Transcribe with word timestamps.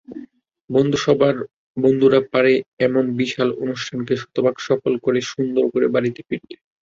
বন্ধুসভার 0.69 1.35
বন্ধুরা 1.77 2.19
পারে 2.33 2.53
এমন 2.79 3.05
বিশাল 3.19 3.49
অনুষ্ঠানকে 3.63 4.13
শতভাগ 4.21 4.55
সফল 4.67 4.93
করে, 5.05 5.19
সুন্দর 5.31 5.65
করে 5.73 5.87
বাড়ি 5.87 6.09
ফিরতে। 6.19 6.55